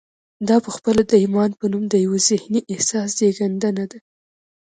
[0.47, 3.99] دا پخپله د ایمان په نوم د یوه ذهني احساس زېږنده ده